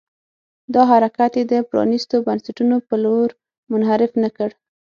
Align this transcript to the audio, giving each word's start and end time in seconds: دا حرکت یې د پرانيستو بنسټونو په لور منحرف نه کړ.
دا 0.73 0.81
حرکت 0.91 1.31
یې 1.39 1.43
د 1.51 1.53
پرانيستو 1.69 2.15
بنسټونو 2.27 2.75
په 2.87 2.95
لور 3.03 3.29
منحرف 3.71 4.11
نه 4.23 4.29
کړ. 4.37 4.49